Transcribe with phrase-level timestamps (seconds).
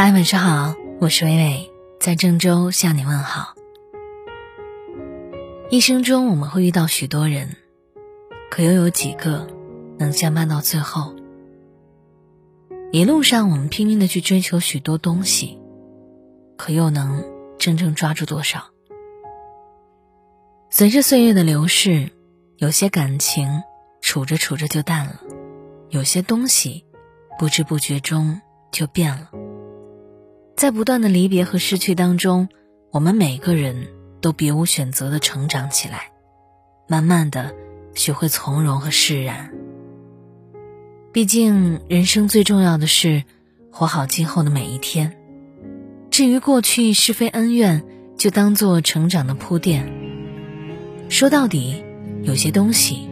[0.00, 3.56] 嗨，晚上好，我是微微，在郑州向你问好。
[5.70, 7.56] 一生中我们会遇到许多人，
[8.48, 9.48] 可又有几个
[9.98, 11.16] 能相伴到最后？
[12.92, 15.58] 一路上我们拼命的去追求许多东西，
[16.56, 17.24] 可又能
[17.58, 18.66] 真正抓住多少？
[20.70, 22.12] 随着岁月的流逝，
[22.56, 23.64] 有些感情
[24.00, 25.20] 处着处着就淡了，
[25.88, 26.84] 有些东西
[27.36, 28.40] 不知不觉中
[28.70, 29.32] 就变了。
[30.58, 32.48] 在不断的离别和失去当中，
[32.90, 33.86] 我们每个人
[34.20, 36.10] 都别无选择的成长起来，
[36.88, 37.54] 慢慢的
[37.94, 39.52] 学会从容和释然。
[41.12, 43.22] 毕竟人生最重要的是
[43.70, 45.16] 活好今后的每一天。
[46.10, 47.84] 至于过去是非恩怨，
[48.16, 49.88] 就当做成长的铺垫。
[51.08, 51.84] 说到底，
[52.24, 53.08] 有些东西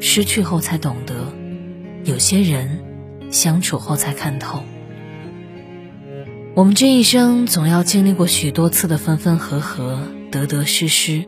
[0.00, 1.32] 失去后才懂得，
[2.02, 2.80] 有些人
[3.30, 4.64] 相处后才看透。
[6.54, 10.00] 我们这一生总要经历过许多次的分分合合、
[10.32, 11.24] 得得失失，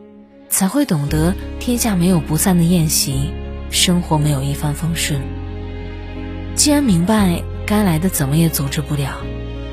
[0.49, 3.31] 才会懂得天下没有不散的宴席，
[3.71, 5.21] 生活没有一帆风顺。
[6.57, 9.19] 既然明白该来的怎么也阻止不了，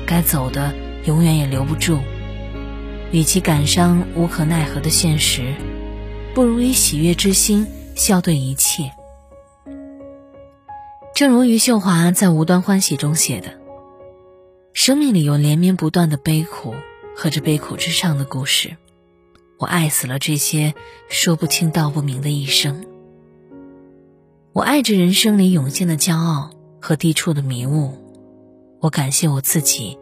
[0.06, 0.72] 该走的
[1.06, 1.98] 永远也留不住，
[3.10, 5.54] 与其感伤无可奈何的现实，
[6.34, 8.92] 不如以喜悦之心笑对一切。
[11.16, 13.57] 正如余秀华在《无端欢喜》中写的。
[14.80, 16.72] 生命里有连绵不断的悲苦
[17.16, 18.76] 和这悲苦之上的故事，
[19.58, 20.72] 我爱死了这些
[21.08, 22.86] 说不清道不明的一生。
[24.52, 27.98] 我爱着人生里涌现的骄傲和低处的迷雾，
[28.78, 29.98] 我感谢我自己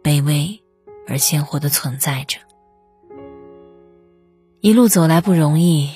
[0.00, 0.62] 卑微
[1.08, 2.38] 而鲜活的存在着。
[4.60, 5.90] 一路走来不容易，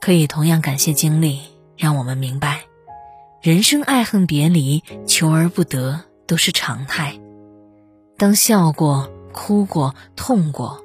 [0.00, 1.40] 可以同样感谢经历，
[1.76, 2.66] 让我们明白，
[3.42, 7.20] 人生爱恨别离、求而不得都是常态。
[8.20, 10.84] 当笑过、哭过、痛过，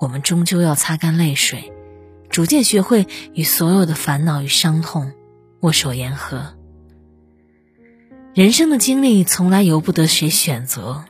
[0.00, 1.72] 我们终究要擦干泪水，
[2.28, 5.12] 逐渐学会与所有的烦恼与伤痛
[5.60, 6.54] 握手言和。
[8.34, 11.04] 人生的经历从来由不得谁选择，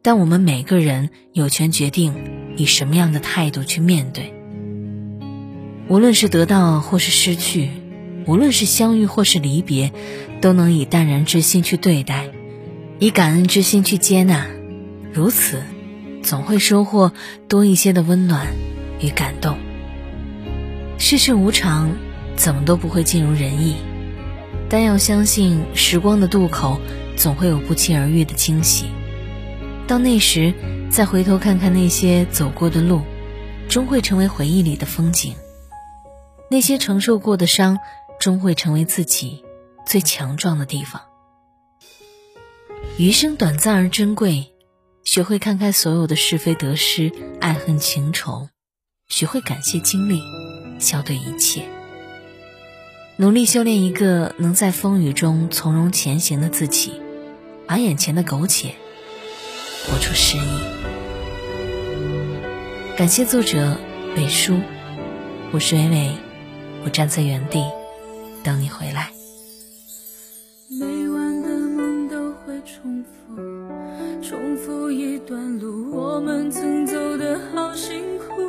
[0.00, 4.32] 但我们每个人有权决定以什么样的态度去面对。
[5.88, 7.68] 无论是得到或是失去，
[8.28, 9.92] 无论是相遇或是离别，
[10.40, 12.30] 都能以淡然之心去对待，
[13.00, 14.46] 以感恩之心去接纳。
[15.12, 15.62] 如此，
[16.22, 17.12] 总会收获
[17.48, 18.46] 多一些的温暖
[19.00, 19.58] 与感动。
[20.98, 21.90] 世事无常，
[22.36, 23.74] 怎么都不会尽如人意，
[24.68, 26.80] 但要相信时光的渡口
[27.16, 28.86] 总会有不期而遇的惊喜。
[29.88, 30.54] 到那时，
[30.90, 33.02] 再回头看看那些走过的路，
[33.68, 35.34] 终会成为回忆里的风景。
[36.48, 37.78] 那些承受过的伤，
[38.20, 39.42] 终会成为自己
[39.84, 41.02] 最强壮的地方。
[42.96, 44.52] 余生短暂而珍贵。
[45.04, 48.48] 学会看开所有的是非得失、爱恨情仇，
[49.08, 50.20] 学会感谢经历，
[50.78, 51.64] 笑对一切。
[53.16, 56.92] 努力修炼一个能在风雨中从容前行的自己，
[57.66, 58.74] 把眼前的苟且
[59.86, 60.60] 活出诗意。
[62.96, 63.78] 感谢作者
[64.14, 64.60] 北叔，
[65.50, 66.12] 我是伟伟，
[66.84, 67.64] 我站在原地
[68.44, 69.10] 等你回来。
[70.78, 73.89] 每晚的梦都会重复。
[74.30, 78.46] 重复一段路，我们曾走得好辛苦。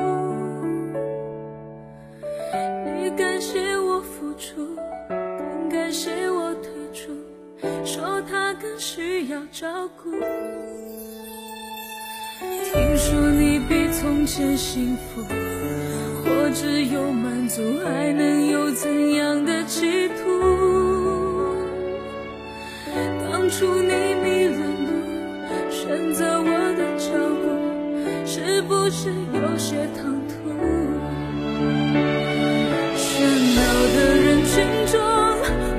[2.86, 4.76] 你感谢我付出，
[5.10, 7.12] 更感谢我退出，
[7.84, 10.12] 说他更需要照顾。
[12.42, 15.24] 听说你比从前幸福，
[16.24, 20.22] 或只有满足，还能有怎样的企图？
[23.32, 24.11] 当初你
[28.84, 30.34] 不是有些唐突？
[32.98, 33.06] 喧
[33.56, 33.62] 闹
[33.94, 35.00] 的人群中，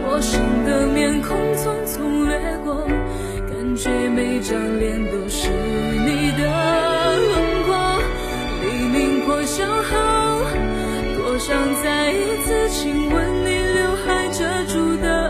[0.07, 1.95] 陌生的面孔匆匆
[2.29, 2.87] 掠过，
[3.51, 6.43] 感觉每张脸都是你的
[7.17, 7.33] 轮
[7.67, 7.75] 廓。
[8.63, 8.67] 黎
[8.97, 9.91] 明破晓后，
[11.17, 15.22] 多想再一次亲吻你刘海遮住的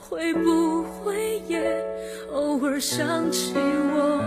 [0.00, 1.84] 会不会也
[2.32, 4.22] 偶尔想起我？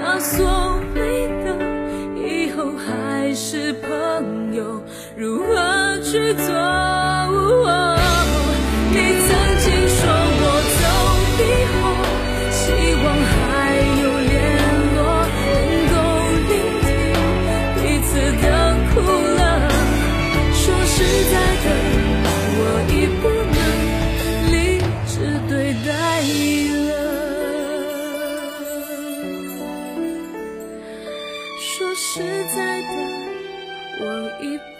[0.00, 0.46] 那所
[0.94, 1.46] 谓的
[2.16, 4.82] 以后还是朋友，
[5.16, 6.46] 如何去做？
[8.90, 8.96] 你
[9.28, 9.57] 曾
[34.40, 34.77] if